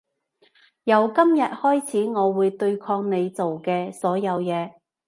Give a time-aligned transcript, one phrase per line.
[0.85, 4.73] 由今日開始我會對抗你做嘅所有嘢